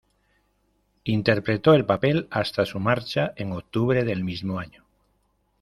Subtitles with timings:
[1.03, 4.83] Interpretó el papel hasta su marcha en octubre del mismo año.